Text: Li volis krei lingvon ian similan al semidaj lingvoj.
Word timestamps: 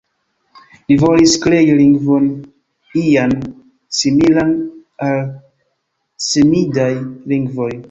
Li 0.91 0.95
volis 1.01 1.35
krei 1.43 1.67
lingvon 1.81 2.25
ian 3.03 3.35
similan 3.99 4.57
al 5.11 5.23
semidaj 6.33 6.91
lingvoj. 7.35 7.73